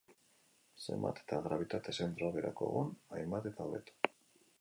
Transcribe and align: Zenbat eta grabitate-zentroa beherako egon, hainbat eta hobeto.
Zenbat 0.85 1.19
eta 1.23 1.37
grabitate-zentroa 1.47 2.31
beherako 2.37 2.71
egon, 2.71 2.89
hainbat 3.19 3.51
eta 3.51 3.67
hobeto. 3.67 4.15